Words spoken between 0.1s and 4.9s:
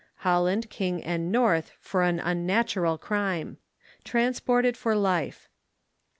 Holland, King, and North for an unnatural crime. TRANSPORTED